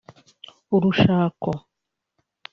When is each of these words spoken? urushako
urushako 0.75 1.51